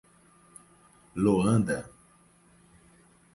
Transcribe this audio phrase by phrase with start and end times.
[1.23, 1.77] Loanda